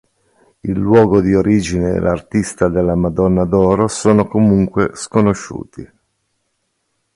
Il 0.61 0.79
luogo 0.79 1.21
di 1.21 1.35
origine 1.35 1.91
e 1.91 1.99
l'artista 1.99 2.69
della 2.69 2.95
Madonna 2.95 3.45
d'Oro 3.45 3.87
sono 3.87 4.25
comunque 4.27 4.93
sconosciuti. 4.95 5.91